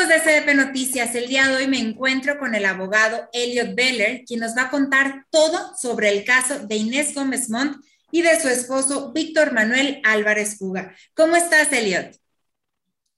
[0.00, 4.24] Amigos de SDP Noticias, el día de hoy me encuentro con el abogado Elliot Beller,
[4.24, 8.40] quien nos va a contar todo sobre el caso de Inés Gómez Montt y de
[8.40, 10.94] su esposo Víctor Manuel Álvarez Fuga.
[11.14, 12.16] ¿Cómo estás, Elliot?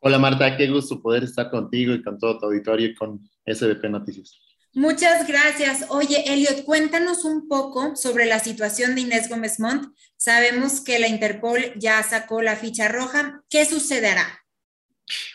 [0.01, 3.89] Hola, Marta, qué gusto poder estar contigo y con todo tu auditorio y con SDP
[3.89, 4.41] Noticias.
[4.75, 5.85] Muchas gracias.
[5.89, 9.95] Oye, Elliot, cuéntanos un poco sobre la situación de Inés Gómez Montt.
[10.17, 13.45] Sabemos que la Interpol ya sacó la ficha roja.
[13.49, 14.42] ¿Qué sucederá?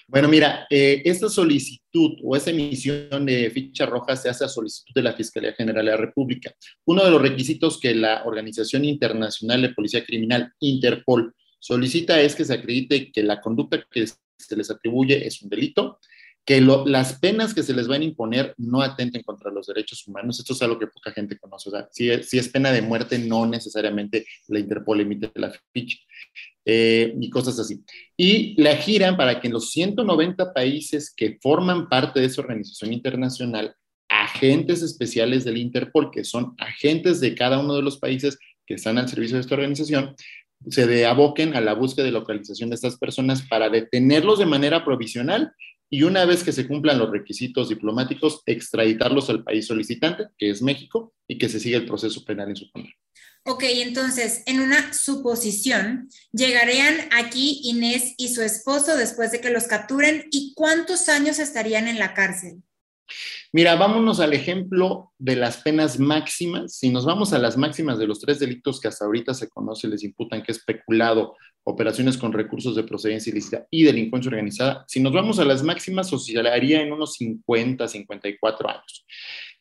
[0.08, 4.94] Bueno, mira, eh, esta solicitud o esta emisión de ficha roja se hace a solicitud
[4.94, 6.54] de la Fiscalía General de la República.
[6.86, 12.46] Uno de los requisitos que la Organización Internacional de Policía Criminal, Interpol, solicita es que
[12.46, 16.00] se acredite que la conducta que se les atribuye es un delito,
[16.46, 20.40] que las penas que se les van a imponer no atenten contra los derechos humanos.
[20.40, 21.70] Esto es algo que poca gente conoce.
[21.92, 25.98] Si si es pena de muerte, no necesariamente la Interpol emite la ficha
[26.70, 27.82] eh, y cosas así.
[28.18, 32.92] Y la giran para que en los 190 países que forman parte de esa organización
[32.92, 33.74] internacional,
[34.10, 38.98] agentes especiales del Interpol, que son agentes de cada uno de los países que están
[38.98, 40.14] al servicio de esta organización,
[40.68, 45.54] se aboquen a la búsqueda de localización de estas personas para detenerlos de manera provisional
[45.90, 50.62] y una vez que se cumplan los requisitos diplomáticos, extraditarlos al país solicitante, que es
[50.62, 52.92] México, y que se siga el proceso penal en su contra.
[53.50, 59.68] Ok, entonces, en una suposición, llegarían aquí Inés y su esposo después de que los
[59.68, 62.62] capturen y cuántos años estarían en la cárcel.
[63.54, 66.76] Mira, vámonos al ejemplo de las penas máximas.
[66.76, 69.88] Si nos vamos a las máximas de los tres delitos que hasta ahorita se conoce,
[69.88, 75.00] les imputan que es peculado, operaciones con recursos de procedencia ilícita y delincuencia organizada, si
[75.00, 79.06] nos vamos a las máximas, oscilaría en unos 50, 54 años.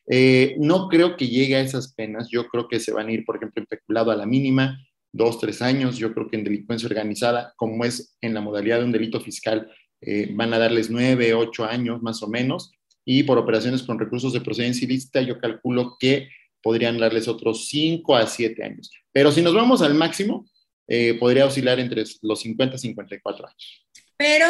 [0.08, 2.28] Eh, no creo que llegue a esas penas.
[2.30, 4.78] Yo creo que se van a ir, por ejemplo, en a la mínima,
[5.12, 5.98] dos, tres años.
[5.98, 9.70] Yo creo que en delincuencia organizada, como es en la modalidad de un delito fiscal,
[10.00, 12.70] eh, van a darles nueve, ocho años más o menos
[13.06, 16.28] y por operaciones con recursos de procedencia ilícita yo calculo que
[16.60, 18.90] podrían darles otros 5 a 7 años.
[19.12, 20.50] Pero si nos vamos al máximo,
[20.88, 23.86] eh, podría oscilar entre los 50 y 54 años.
[24.16, 24.46] Pero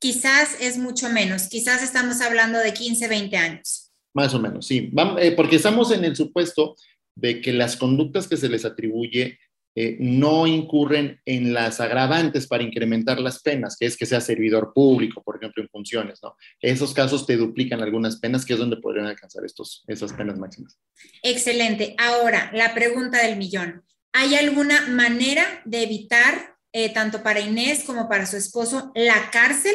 [0.00, 3.91] quizás es mucho menos, quizás estamos hablando de 15, 20 años.
[4.14, 6.76] Más o menos, sí, eh, porque estamos en el supuesto
[7.14, 9.38] de que las conductas que se les atribuye
[9.74, 14.72] eh, no incurren en las agravantes para incrementar las penas, que es que sea servidor
[14.74, 16.36] público, por ejemplo, en funciones, ¿no?
[16.60, 20.78] Esos casos te duplican algunas penas, que es donde podrían alcanzar estos, esas penas máximas.
[21.22, 21.94] Excelente.
[21.98, 23.82] Ahora, la pregunta del millón.
[24.12, 29.74] ¿Hay alguna manera de evitar, eh, tanto para Inés como para su esposo, la cárcel?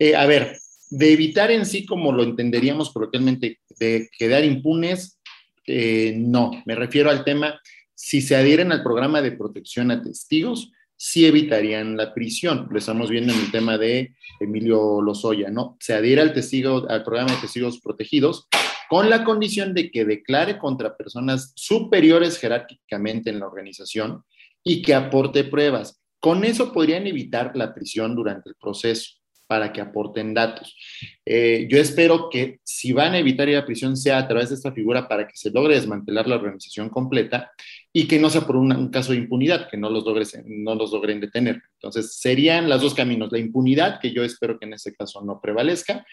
[0.00, 0.58] Eh, a ver,
[0.90, 5.18] de evitar en sí, como lo entenderíamos coloquialmente, de quedar impunes,
[5.66, 6.50] no.
[6.66, 7.60] Me refiero al tema
[7.94, 12.68] si se adhieren al programa de protección a testigos, sí evitarían la prisión.
[12.70, 15.76] Lo estamos viendo en el tema de Emilio Lozoya, ¿no?
[15.80, 18.46] Se adhiere al, testigo, al programa de testigos protegidos
[18.88, 24.22] con la condición de que declare contra personas superiores jerárquicamente en la organización
[24.62, 26.00] y que aporte pruebas.
[26.20, 29.23] Con eso podrían evitar la prisión durante el proceso
[29.54, 30.76] para que aporten datos.
[31.24, 34.56] Eh, yo espero que si van a evitar ir a prisión sea a través de
[34.56, 37.52] esta figura para que se logre desmantelar la organización completa
[37.92, 40.04] y que no sea por un, caso de impunidad, que no los,
[40.44, 41.62] no los logren detener.
[41.74, 45.40] Entonces, serían los dos caminos, la impunidad, que yo espero que en este caso no
[45.40, 46.04] prevalezca,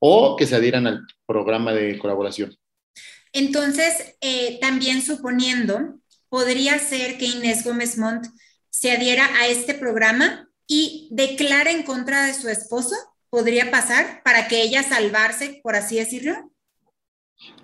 [0.00, 2.56] o que se adhieran al programa de colaboración.
[3.32, 8.26] Entonces, eh, también suponiendo, podría ser que Inés Gómez Montt
[8.68, 12.94] se adhiera a este programa y declara en contra de su esposo?
[13.28, 16.32] ¿Podría pasar para que ella salvarse, por así decirlo?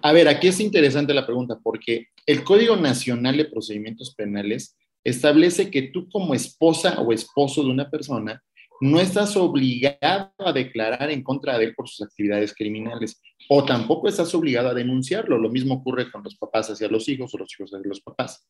[0.03, 5.71] A ver, aquí es interesante la pregunta porque el Código Nacional de Procedimientos Penales establece
[5.71, 8.43] que tú como esposa o esposo de una persona
[8.81, 14.09] no estás obligado a declarar en contra de él por sus actividades criminales o tampoco
[14.09, 15.39] estás obligado a denunciarlo.
[15.39, 18.45] Lo mismo ocurre con los papás hacia los hijos o los hijos hacia los papás.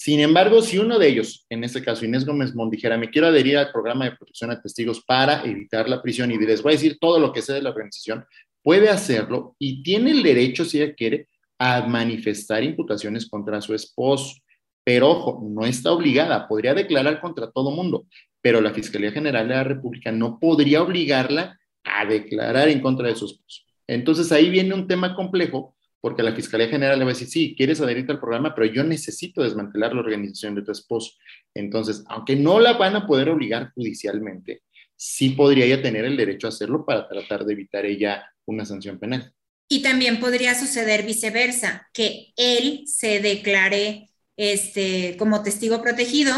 [0.00, 3.26] Sin embargo, si uno de ellos, en este caso Inés Gómez Mont, dijera, me quiero
[3.26, 6.76] adherir al programa de protección a testigos para evitar la prisión y les voy a
[6.76, 8.24] decir todo lo que sé de la organización,
[8.62, 11.26] puede hacerlo y tiene el derecho, si ella quiere,
[11.58, 14.36] a manifestar imputaciones contra su esposo.
[14.84, 18.06] Pero ojo, no está obligada, podría declarar contra todo mundo,
[18.40, 23.16] pero la Fiscalía General de la República no podría obligarla a declarar en contra de
[23.16, 23.62] su esposo.
[23.88, 27.54] Entonces ahí viene un tema complejo porque la Fiscalía General le va a decir, sí,
[27.56, 31.12] quieres adherirte al programa, pero yo necesito desmantelar la organización de tu esposo.
[31.54, 34.62] Entonces, aunque no la van a poder obligar judicialmente,
[34.96, 38.98] sí podría ella tener el derecho a hacerlo para tratar de evitar ella una sanción
[38.98, 39.32] penal.
[39.68, 46.32] Y también podría suceder viceversa, que él se declare este, como testigo protegido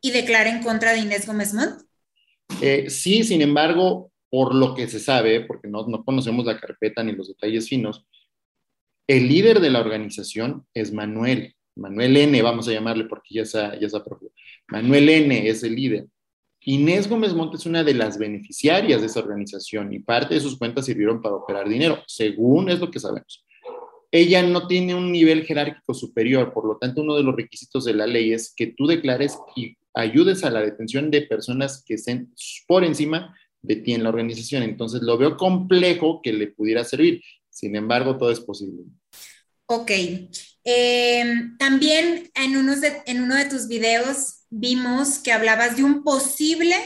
[0.00, 1.82] y declare en contra de Inés Gómez Montt.
[2.60, 7.02] Eh, sí, sin embargo, por lo que se sabe, porque no, no conocemos la carpeta
[7.02, 8.04] ni los detalles finos,
[9.06, 13.78] el líder de la organización es Manuel, Manuel N, vamos a llamarle porque ya está,
[13.78, 14.02] ya está
[14.68, 16.06] Manuel N es el líder.
[16.62, 20.58] Inés Gómez Montes es una de las beneficiarias de esa organización y parte de sus
[20.58, 23.44] cuentas sirvieron para operar dinero, según es lo que sabemos.
[24.10, 27.94] Ella no tiene un nivel jerárquico superior, por lo tanto, uno de los requisitos de
[27.94, 32.32] la ley es que tú declares y ayudes a la detención de personas que estén
[32.66, 34.62] por encima de ti en la organización.
[34.62, 37.22] Entonces, lo veo complejo que le pudiera servir.
[37.56, 38.82] Sin embargo, todo es posible.
[39.64, 39.90] Ok.
[40.62, 41.24] Eh,
[41.58, 46.76] también en, unos en uno de tus videos vimos que hablabas de un posible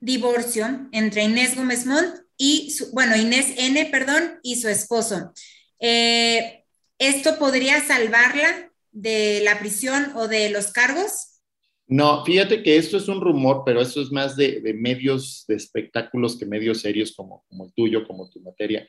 [0.00, 5.32] divorcio entre Inés Gómez Montt y, su, bueno, Inés N, perdón, y su esposo.
[5.78, 6.64] Eh,
[6.98, 11.42] ¿Esto podría salvarla de la prisión o de los cargos?
[11.86, 15.54] No, fíjate que esto es un rumor, pero eso es más de, de medios de
[15.54, 18.84] espectáculos que medios serios como, como el tuyo, como tu materia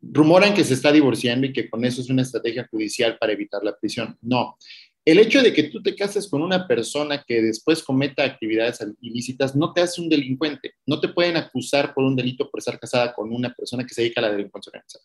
[0.00, 3.62] rumoran que se está divorciando y que con eso es una estrategia judicial para evitar
[3.62, 4.16] la prisión.
[4.20, 4.56] No.
[5.06, 9.54] El hecho de que tú te cases con una persona que después cometa actividades ilícitas
[9.54, 10.72] no te hace un delincuente.
[10.84, 14.02] No te pueden acusar por un delito por estar casada con una persona que se
[14.02, 15.04] dedica a la delincuencia organizada.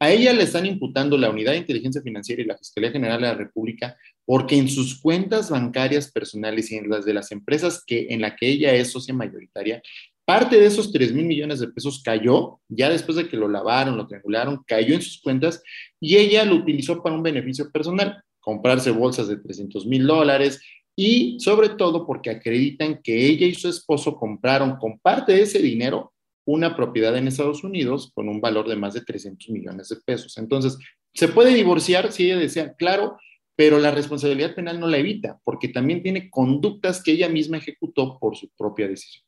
[0.00, 3.26] A ella le están imputando la Unidad de Inteligencia Financiera y la Fiscalía General de
[3.26, 3.96] la República
[4.26, 8.36] porque en sus cuentas bancarias personales y en las de las empresas que, en la
[8.36, 9.80] que ella es socia mayoritaria,
[10.28, 13.96] Parte de esos 3 mil millones de pesos cayó, ya después de que lo lavaron,
[13.96, 15.62] lo triangularon, cayó en sus cuentas
[15.98, 20.60] y ella lo utilizó para un beneficio personal, comprarse bolsas de 300 mil dólares
[20.94, 25.60] y sobre todo porque acreditan que ella y su esposo compraron con parte de ese
[25.60, 26.12] dinero
[26.44, 30.36] una propiedad en Estados Unidos con un valor de más de 300 millones de pesos.
[30.36, 30.76] Entonces,
[31.14, 33.16] se puede divorciar si ella desea, claro,
[33.56, 38.18] pero la responsabilidad penal no la evita, porque también tiene conductas que ella misma ejecutó
[38.18, 39.26] por su propia decisión.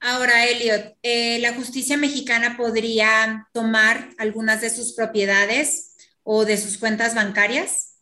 [0.00, 6.78] Ahora, Elliot, eh, ¿la justicia mexicana podría tomar algunas de sus propiedades o de sus
[6.78, 7.98] cuentas bancarias?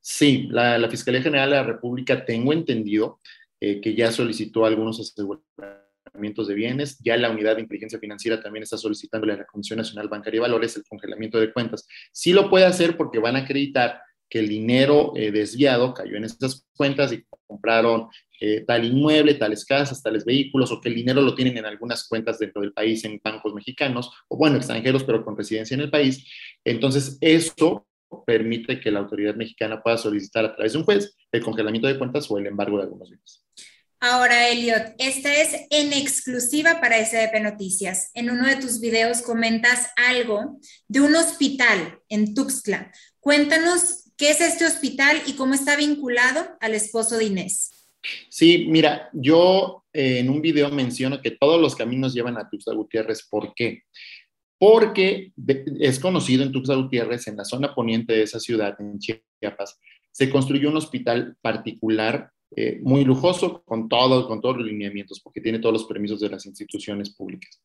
[0.00, 3.20] Sí, la, Fiscalía General de la República, tengo entendido
[3.58, 8.64] eh, que ya solicitó algunos aseguramientos de bienes, ya la Unidad de Inteligencia Financiera también
[8.64, 11.86] está solicitando a la Comisión Nacional Bancaria y Valores el congelamiento de cuentas.
[12.12, 16.24] Sí lo puede hacer porque van a acreditar que el dinero eh, desviado cayó en
[16.24, 18.08] esas cuentas y compraron
[18.40, 22.06] eh, tal inmueble, tales casas, tales vehículos, o que el dinero lo tienen en algunas
[22.08, 25.90] cuentas dentro del país en bancos mexicanos, o bueno, extranjeros, pero con residencia en el
[25.90, 26.26] país.
[26.64, 27.86] Entonces, eso
[28.26, 31.98] permite que la autoridad mexicana pueda solicitar a través de un juez el congelamiento de
[31.98, 33.44] cuentas o el embargo de algunos bienes.
[34.00, 38.10] Ahora, Elliot, esta es en exclusiva para SDP Noticias.
[38.14, 40.58] En uno de tus videos comentas algo
[40.88, 42.92] de un hospital en Tuxtla.
[43.18, 47.73] Cuéntanos ¿Qué es este hospital y cómo está vinculado al esposo de Inés?
[48.28, 52.74] Sí, mira, yo eh, en un video menciono que todos los caminos llevan a Tuxtla
[52.74, 53.26] Gutiérrez.
[53.28, 53.82] ¿Por qué?
[54.58, 55.32] Porque
[55.80, 59.78] es conocido en Tuxtla Gutiérrez, en la zona poniente de esa ciudad, en Chiapas,
[60.10, 65.40] se construyó un hospital particular eh, muy lujoso con, todo, con todos los lineamientos, porque
[65.40, 67.60] tiene todos los permisos de las instituciones públicas.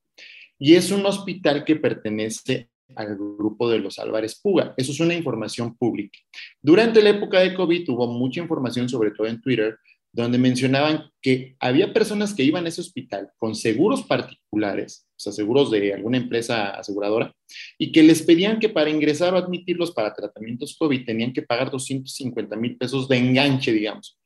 [0.58, 4.74] Y es un hospital que pertenece al grupo de los Álvarez Puga.
[4.76, 6.18] Eso es una información pública.
[6.62, 9.78] Durante la época de COVID hubo mucha información, sobre todo en Twitter,
[10.12, 15.34] donde mencionaban que había personas que iban a ese hospital con seguros particulares, o sea,
[15.34, 17.34] seguros de alguna empresa aseguradora,
[17.78, 21.70] y que les pedían que para ingresar o admitirlos para tratamientos COVID tenían que pagar
[21.70, 24.20] 250 mil pesos de enganche, digamos.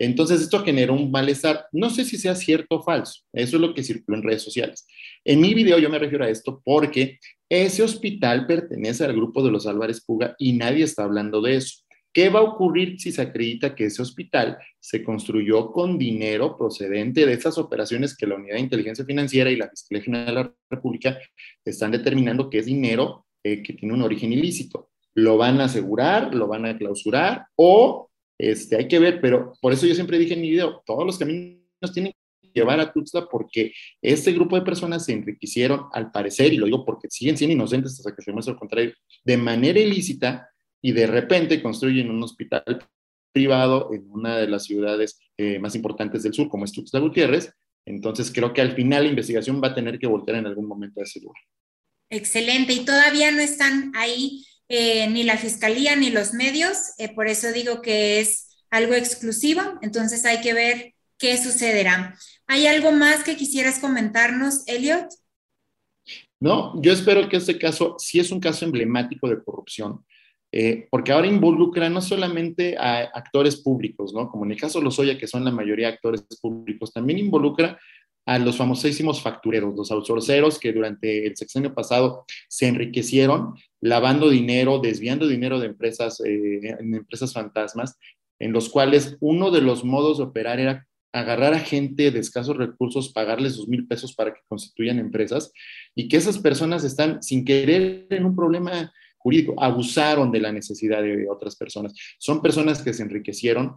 [0.00, 1.66] Entonces, esto generó un malestar.
[1.72, 3.20] No sé si sea cierto o falso.
[3.34, 4.86] Eso es lo que circuló en redes sociales.
[5.26, 7.18] En mi video yo me refiero a esto porque
[7.50, 11.84] ese hospital pertenece al grupo de los Álvarez Puga y nadie está hablando de eso.
[12.12, 17.24] ¿Qué va a ocurrir si se acredita que ese hospital se construyó con dinero procedente
[17.24, 20.54] de esas operaciones que la Unidad de Inteligencia Financiera y la Fiscalía General de la
[20.68, 21.18] República
[21.64, 24.90] están determinando que es dinero eh, que tiene un origen ilícito?
[25.14, 26.34] ¿Lo van a asegurar?
[26.34, 27.46] ¿Lo van a clausurar?
[27.56, 31.04] ¿O este, hay que ver, pero por eso yo siempre dije en mi video, todos
[31.04, 31.60] los caminos
[31.92, 36.56] tienen que llevar a Tuxtla porque este grupo de personas se enriquecieron, al parecer, y
[36.56, 40.49] lo digo porque siguen siendo inocentes hasta que se muestre lo contrario, de manera ilícita
[40.82, 42.86] y de repente construyen un hospital
[43.32, 47.52] privado en una de las ciudades eh, más importantes del sur, como es Tuxtla Gutiérrez.
[47.86, 51.00] Entonces creo que al final la investigación va a tener que voltear en algún momento
[51.00, 51.42] a ese lugar.
[52.10, 52.72] Excelente.
[52.72, 57.50] Y todavía no están ahí eh, ni la fiscalía ni los medios, eh, por eso
[57.52, 62.16] digo que es algo exclusivo, entonces hay que ver qué sucederá.
[62.46, 65.08] ¿Hay algo más que quisieras comentarnos, Elliot?
[66.38, 70.04] No, yo espero que este caso sí es un caso emblemático de corrupción,
[70.52, 74.28] eh, porque ahora involucra no solamente a actores públicos, ¿no?
[74.30, 77.78] Como en el caso de los Oya, que son la mayoría actores públicos, también involucra
[78.26, 84.78] a los famosísimos factureros, los outsourceros que durante el sexenio pasado se enriquecieron lavando dinero,
[84.78, 87.96] desviando dinero de empresas, eh, empresas fantasmas,
[88.38, 92.56] en los cuales uno de los modos de operar era agarrar a gente de escasos
[92.56, 95.52] recursos, pagarles dos mil pesos para que constituyan empresas
[95.94, 101.02] y que esas personas están sin querer en un problema jurídico, abusaron de la necesidad
[101.02, 101.94] de otras personas.
[102.18, 103.76] Son personas que se enriquecieron,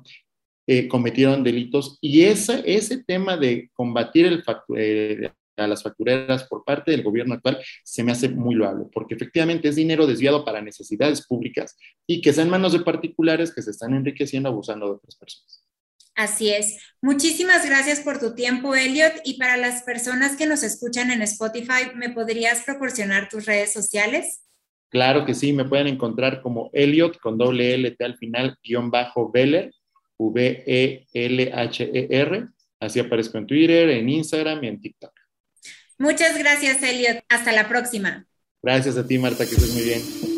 [0.65, 4.43] eh, cometieron delitos y ese, ese tema de combatir el
[4.77, 9.15] eh, a las factureras por parte del gobierno actual se me hace muy loable, porque
[9.15, 13.61] efectivamente es dinero desviado para necesidades públicas y que está en manos de particulares que
[13.61, 15.63] se están enriqueciendo abusando de otras personas.
[16.15, 16.77] Así es.
[17.01, 19.13] Muchísimas gracias por tu tiempo, Elliot.
[19.25, 24.41] Y para las personas que nos escuchan en Spotify, ¿me podrías proporcionar tus redes sociales?
[24.93, 28.91] Claro que sí, me pueden encontrar como Elliot con doble L T al final, guion
[28.91, 29.73] bajo Veller,
[30.19, 31.07] V-E-L-H-E-R.
[32.79, 35.11] Así aparezco en Twitter, en Instagram y en TikTok.
[35.97, 37.23] Muchas gracias, Elliot.
[37.27, 38.27] Hasta la próxima.
[38.61, 40.32] Gracias a ti, Marta, que estés muy bien.